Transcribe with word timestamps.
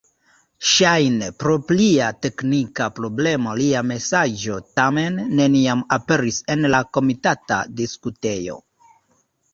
Ŝajne 0.67 1.27
pro 1.41 1.57
plia 1.71 2.07
teknika 2.27 2.87
problemo 3.01 3.53
lia 3.61 3.83
mesaĝo 3.91 4.57
tamen 4.81 5.21
neniam 5.41 5.87
aperis 5.99 6.43
en 6.55 6.69
la 6.77 6.81
komitata 6.99 7.61
diskutejo. 7.83 8.61